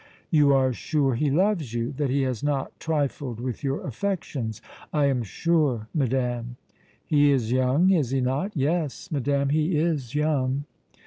[0.31, 4.59] "You are sure he loves you, that he has not trifled with your affections?"
[4.91, 6.55] "I am sure, madame."
[7.05, 10.63] "He is young, is he not?" "Yes, madame, he is young."